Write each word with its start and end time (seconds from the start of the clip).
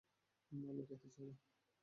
আমি 0.51 0.83
খেতে 0.87 1.07
চাই 1.09 1.25
না। 1.27 1.35